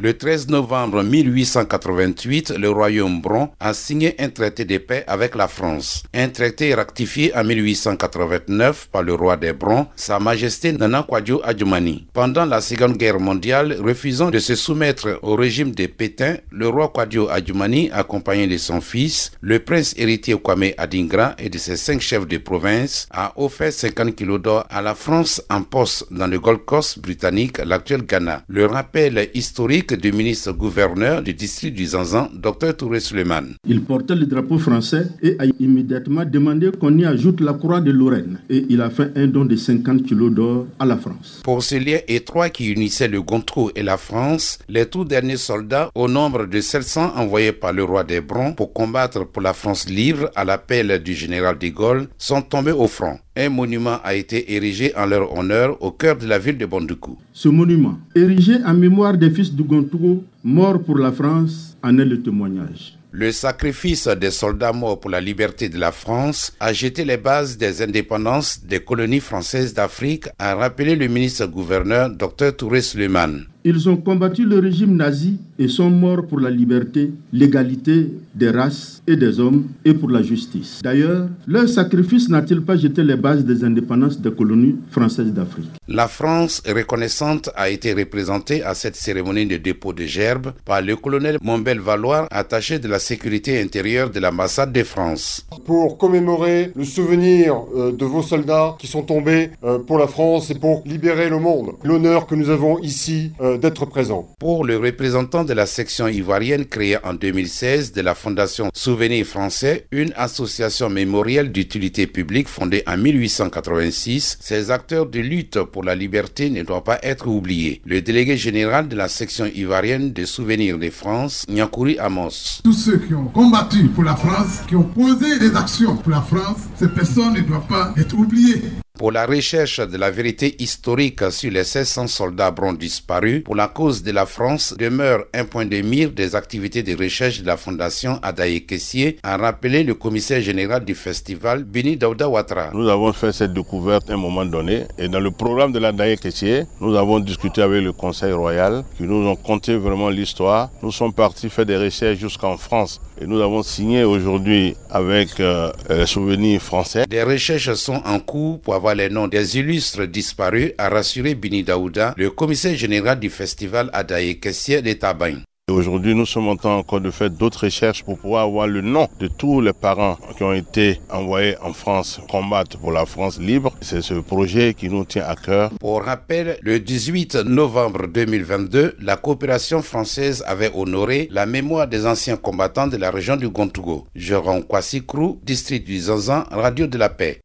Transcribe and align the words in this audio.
Le 0.00 0.16
13 0.16 0.46
novembre 0.46 1.02
1888, 1.02 2.50
le 2.56 2.70
royaume 2.70 3.20
Bron 3.20 3.50
a 3.58 3.74
signé 3.74 4.14
un 4.20 4.28
traité 4.28 4.64
de 4.64 4.78
paix 4.78 5.02
avec 5.08 5.34
la 5.34 5.48
France. 5.48 6.04
Un 6.14 6.28
traité 6.28 6.72
ratifié 6.72 7.36
en 7.36 7.42
1889 7.42 8.90
par 8.92 9.02
le 9.02 9.14
roi 9.14 9.36
des 9.36 9.52
Brons, 9.52 9.88
Sa 9.96 10.20
Majesté 10.20 10.70
Nana 10.70 11.02
Kwadjo 11.02 11.40
Adjumani. 11.42 12.06
Pendant 12.12 12.44
la 12.44 12.60
Seconde 12.60 12.96
Guerre 12.96 13.18
mondiale, 13.18 13.76
refusant 13.84 14.30
de 14.30 14.38
se 14.38 14.54
soumettre 14.54 15.18
au 15.22 15.34
régime 15.34 15.72
de 15.72 15.86
Pétain, 15.86 16.36
le 16.52 16.68
roi 16.68 16.92
Kwadjo 16.94 17.28
Adjumani, 17.28 17.90
accompagné 17.92 18.46
de 18.46 18.56
son 18.56 18.80
fils, 18.80 19.32
le 19.40 19.58
prince 19.58 19.94
héritier 19.96 20.36
Kwame 20.38 20.74
Adingra 20.78 21.34
et 21.38 21.48
de 21.48 21.58
ses 21.58 21.76
cinq 21.76 22.00
chefs 22.00 22.28
de 22.28 22.38
province, 22.38 23.08
a 23.10 23.32
offert 23.34 23.72
50 23.72 24.14
kilos 24.14 24.40
d'or 24.40 24.64
à 24.70 24.80
la 24.80 24.94
France 24.94 25.42
en 25.50 25.64
poste 25.64 26.06
dans 26.12 26.28
le 26.28 26.38
Gold 26.38 26.64
Coast 26.64 27.00
britannique, 27.00 27.58
l'actuel 27.58 28.02
Ghana. 28.02 28.44
Le 28.46 28.66
rappel 28.66 29.28
historique 29.34 29.87
du 29.94 30.12
ministre-gouverneur 30.12 31.22
du 31.22 31.34
district 31.34 31.74
du 31.74 31.86
Zanzan, 31.86 32.28
Dr 32.34 32.76
Touré 32.76 33.00
Suleiman. 33.00 33.54
Il 33.66 33.82
portait 33.82 34.14
le 34.14 34.26
drapeau 34.26 34.58
français 34.58 35.06
et 35.22 35.36
a 35.38 35.44
immédiatement 35.58 36.24
demandé 36.24 36.70
qu'on 36.78 36.96
y 36.98 37.04
ajoute 37.04 37.40
la 37.40 37.54
croix 37.54 37.80
de 37.80 37.90
Lorraine. 37.90 38.40
Et 38.50 38.66
il 38.68 38.80
a 38.80 38.90
fait 38.90 39.12
un 39.16 39.26
don 39.26 39.44
de 39.44 39.56
50 39.56 40.02
kilos 40.04 40.32
d'or 40.32 40.66
à 40.78 40.84
la 40.86 40.96
France. 40.96 41.40
Pour 41.44 41.62
ce 41.62 41.76
lien 41.76 41.98
étroit 42.08 42.50
qui 42.50 42.70
unissait 42.70 43.08
le 43.08 43.22
Gontrou 43.22 43.70
et 43.74 43.82
la 43.82 43.96
France, 43.96 44.58
les 44.68 44.86
tout 44.86 45.04
derniers 45.04 45.36
soldats, 45.36 45.90
au 45.94 46.08
nombre 46.08 46.46
de 46.46 46.60
700 46.60 47.12
envoyés 47.16 47.52
par 47.52 47.72
le 47.72 47.84
roi 47.84 48.04
des 48.04 48.20
Brons 48.20 48.52
pour 48.52 48.72
combattre 48.72 49.24
pour 49.26 49.42
la 49.42 49.52
France 49.52 49.88
libre 49.88 50.30
à 50.34 50.44
l'appel 50.44 51.02
du 51.02 51.14
général 51.14 51.58
de 51.58 51.68
Gaulle, 51.68 52.08
sont 52.18 52.42
tombés 52.42 52.72
au 52.72 52.86
front. 52.88 53.18
Un 53.40 53.50
monument 53.50 54.00
a 54.02 54.16
été 54.16 54.52
érigé 54.52 54.92
en 54.96 55.06
leur 55.06 55.32
honneur 55.32 55.80
au 55.80 55.92
cœur 55.92 56.16
de 56.16 56.26
la 56.26 56.40
ville 56.40 56.58
de 56.58 56.66
Bondoukou. 56.66 57.16
Ce 57.32 57.48
monument, 57.48 57.96
érigé 58.16 58.56
en 58.66 58.74
mémoire 58.74 59.16
des 59.16 59.30
fils 59.30 59.54
du 59.54 59.62
Gontrou, 59.62 60.24
morts 60.42 60.82
pour 60.82 60.98
la 60.98 61.12
France, 61.12 61.76
en 61.84 61.96
est 61.98 62.04
le 62.04 62.20
témoignage. 62.20 62.98
Le 63.12 63.30
sacrifice 63.30 64.08
des 64.08 64.32
soldats 64.32 64.72
morts 64.72 64.98
pour 64.98 65.10
la 65.10 65.20
liberté 65.20 65.68
de 65.68 65.78
la 65.78 65.92
France 65.92 66.52
a 66.58 66.72
jeté 66.72 67.04
les 67.04 67.16
bases 67.16 67.56
des 67.56 67.80
indépendances 67.80 68.64
des 68.64 68.80
colonies 68.80 69.20
françaises 69.20 69.72
d'Afrique, 69.72 70.24
a 70.40 70.56
rappelé 70.56 70.96
le 70.96 71.06
ministre-gouverneur 71.06 72.10
Dr 72.10 72.56
Touré 72.56 72.82
Suleiman. 72.82 73.44
Ils 73.70 73.86
ont 73.86 73.98
combattu 73.98 74.46
le 74.46 74.60
régime 74.60 74.96
nazi 74.96 75.36
et 75.58 75.68
sont 75.68 75.90
morts 75.90 76.26
pour 76.26 76.40
la 76.40 76.48
liberté, 76.48 77.10
l'égalité 77.34 78.10
des 78.34 78.48
races 78.48 79.02
et 79.06 79.14
des 79.14 79.40
hommes 79.40 79.64
et 79.84 79.92
pour 79.92 80.08
la 80.08 80.22
justice. 80.22 80.80
D'ailleurs, 80.82 81.28
leur 81.46 81.68
sacrifice 81.68 82.30
n'a-t-il 82.30 82.62
pas 82.62 82.76
jeté 82.78 83.02
les 83.04 83.16
bases 83.16 83.44
des 83.44 83.64
indépendances 83.64 84.18
des 84.22 84.30
colonies 84.30 84.76
françaises 84.90 85.34
d'Afrique? 85.34 85.68
La 85.86 86.08
France 86.08 86.62
reconnaissante 86.66 87.50
a 87.56 87.68
été 87.68 87.92
représentée 87.92 88.62
à 88.62 88.72
cette 88.74 88.96
cérémonie 88.96 89.44
de 89.46 89.58
dépôt 89.58 89.92
de 89.92 90.04
gerbes 90.04 90.52
par 90.64 90.80
le 90.80 90.96
colonel 90.96 91.36
Montbel 91.42 91.78
Valois, 91.80 92.26
attaché 92.30 92.78
de 92.78 92.88
la 92.88 92.98
sécurité 92.98 93.60
intérieure 93.60 94.08
de 94.08 94.20
l'ambassade 94.20 94.72
de 94.72 94.82
France. 94.82 95.46
Pour 95.66 95.98
commémorer 95.98 96.72
le 96.74 96.84
souvenir 96.84 97.54
euh, 97.76 97.92
de 97.92 98.04
vos 98.06 98.22
soldats 98.22 98.76
qui 98.78 98.86
sont 98.86 99.02
tombés 99.02 99.50
euh, 99.62 99.78
pour 99.78 99.98
la 99.98 100.06
France 100.06 100.50
et 100.50 100.54
pour 100.54 100.82
libérer 100.86 101.28
le 101.28 101.38
monde, 101.38 101.72
l'honneur 101.84 102.26
que 102.26 102.34
nous 102.34 102.48
avons 102.48 102.78
ici 102.78 103.32
euh, 103.42 103.57
d'être 103.58 103.86
présent. 103.86 104.28
Pour 104.38 104.64
le 104.64 104.76
représentant 104.78 105.44
de 105.44 105.52
la 105.52 105.66
section 105.66 106.08
ivoirienne 106.08 106.64
créée 106.64 106.98
en 107.04 107.14
2016 107.14 107.92
de 107.92 108.00
la 108.00 108.14
Fondation 108.14 108.70
Souvenir 108.74 109.26
français, 109.26 109.86
une 109.92 110.12
association 110.16 110.88
mémorielle 110.88 111.52
d'utilité 111.52 112.06
publique 112.06 112.48
fondée 112.48 112.82
en 112.86 112.96
1886, 112.96 114.38
ces 114.40 114.70
acteurs 114.70 115.06
de 115.06 115.20
lutte 115.20 115.62
pour 115.62 115.84
la 115.84 115.94
liberté 115.94 116.50
ne 116.50 116.62
doivent 116.62 116.82
pas 116.82 116.98
être 117.02 117.26
oubliés. 117.28 117.82
Le 117.84 118.00
délégué 118.00 118.36
général 118.36 118.88
de 118.88 118.96
la 118.96 119.08
section 119.08 119.46
ivoirienne 119.46 120.12
de 120.12 120.24
Souvenirs 120.24 120.78
de 120.78 120.90
France, 120.90 121.44
Nyakouri 121.48 121.98
Amos. 121.98 122.60
Tous 122.64 122.72
ceux 122.72 122.98
qui 122.98 123.14
ont 123.14 123.26
combattu 123.26 123.88
pour 123.88 124.04
la 124.04 124.16
France, 124.16 124.60
qui 124.68 124.76
ont 124.76 124.84
posé 124.84 125.38
des 125.38 125.54
actions 125.56 125.96
pour 125.96 126.10
la 126.10 126.22
France, 126.22 126.58
ces 126.76 126.88
personnes 126.88 127.34
ne 127.34 127.40
doivent 127.40 127.66
pas 127.66 127.92
être 127.96 128.16
oubliées 128.16 128.62
pour 128.98 129.12
la 129.12 129.26
recherche 129.26 129.78
de 129.78 129.96
la 129.96 130.10
vérité 130.10 130.56
historique 130.60 131.30
sur 131.30 131.50
les 131.52 131.60
1600 131.60 132.08
soldats 132.08 132.50
bruns 132.50 132.74
disparus 132.74 133.44
pour 133.44 133.54
la 133.54 133.68
cause 133.68 134.02
de 134.02 134.10
la 134.10 134.26
France 134.26 134.74
demeure 134.76 135.24
un 135.32 135.44
point 135.44 135.64
de 135.66 135.80
mire 135.80 136.10
des 136.10 136.34
activités 136.34 136.82
de 136.82 137.00
recherche 137.00 137.40
de 137.40 137.46
la 137.46 137.56
Fondation 137.56 138.18
Adaye 138.22 138.66
Kessier, 138.66 139.18
a 139.22 139.36
rappelé 139.36 139.84
le 139.84 139.94
commissaire 139.94 140.40
général 140.42 140.84
du 140.84 140.96
festival, 140.96 141.62
Bini 141.62 141.96
Daouda 141.96 142.28
Ouattara. 142.28 142.70
Nous 142.74 142.88
avons 142.88 143.12
fait 143.12 143.32
cette 143.32 143.52
découverte 143.52 144.10
à 144.10 144.14
un 144.14 144.16
moment 144.16 144.44
donné 144.44 144.82
et 144.98 145.06
dans 145.08 145.20
le 145.20 145.30
programme 145.30 145.70
de 145.70 145.78
l'Adaye 145.78 146.18
Kessier, 146.18 146.64
nous 146.80 146.96
avons 146.96 147.20
discuté 147.20 147.62
avec 147.62 147.82
le 147.82 147.92
Conseil 147.92 148.32
royal 148.32 148.84
qui 148.96 149.04
nous 149.04 149.28
ont 149.28 149.36
conté 149.36 149.76
vraiment 149.76 150.08
l'histoire. 150.08 150.70
Nous 150.82 150.90
sommes 150.90 151.12
partis 151.12 151.48
faire 151.50 151.66
des 151.66 151.76
recherches 151.76 152.18
jusqu'en 152.18 152.56
France 152.56 153.00
et 153.20 153.26
nous 153.26 153.40
avons 153.40 153.62
signé 153.62 154.04
aujourd'hui 154.04 154.74
avec 154.90 155.40
euh, 155.40 155.70
les 155.88 156.06
souvenirs 156.06 156.60
français. 156.60 157.04
Des 157.08 157.22
recherches 157.22 157.72
sont 157.74 158.00
en 158.04 158.18
cours 158.20 158.60
pour 158.60 158.74
avoir 158.74 158.87
les 158.94 159.10
noms 159.10 159.28
des 159.28 159.58
illustres 159.58 160.06
disparus, 160.06 160.72
a 160.78 160.88
rassuré 160.88 161.34
Bini 161.34 161.62
Daouda, 161.62 162.14
le 162.16 162.30
commissaire 162.30 162.76
général 162.76 163.18
du 163.18 163.30
festival 163.30 163.90
Adaye 163.92 164.38
Kessier 164.40 164.82
de 164.82 164.92
Tabagne. 164.92 165.42
Aujourd'hui, 165.70 166.14
nous 166.14 166.24
sommes 166.24 166.48
en 166.48 166.56
train 166.56 166.76
encore 166.76 167.02
de 167.02 167.10
faire 167.10 167.28
d'autres 167.28 167.64
recherches 167.64 168.02
pour 168.02 168.18
pouvoir 168.18 168.44
avoir 168.44 168.66
le 168.66 168.80
nom 168.80 169.06
de 169.20 169.28
tous 169.28 169.60
les 169.60 169.74
parents 169.74 170.16
qui 170.36 170.42
ont 170.42 170.54
été 170.54 170.98
envoyés 171.10 171.56
en 171.60 171.74
France 171.74 172.20
combattre 172.30 172.78
pour 172.78 172.90
la 172.90 173.04
France 173.04 173.38
libre. 173.38 173.74
C'est 173.82 174.00
ce 174.00 174.14
projet 174.14 174.72
qui 174.72 174.88
nous 174.88 175.04
tient 175.04 175.26
à 175.26 175.36
cœur. 175.36 175.70
Pour 175.78 176.02
rappel, 176.02 176.56
le 176.62 176.80
18 176.80 177.36
novembre 177.44 178.06
2022, 178.06 178.96
la 178.98 179.16
coopération 179.16 179.82
française 179.82 180.42
avait 180.46 180.70
honoré 180.74 181.28
la 181.30 181.44
mémoire 181.44 181.86
des 181.86 182.06
anciens 182.06 182.38
combattants 182.38 182.86
de 182.86 182.96
la 182.96 183.10
région 183.10 183.36
du 183.36 183.50
Gontougo. 183.50 184.06
Jérôme 184.14 184.64
Kwasikrou, 184.64 185.38
district 185.42 185.86
du 185.86 185.98
Zanzan, 185.98 186.44
Radio 186.50 186.86
de 186.86 186.96
la 186.96 187.10
Paix. 187.10 187.36